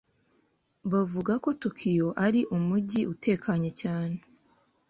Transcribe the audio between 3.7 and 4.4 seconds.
cyane.